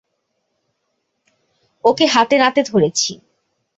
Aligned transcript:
ওকে 1.83 2.05
হাতেনাতে 2.05 2.61
ধরেছি। 2.63 3.11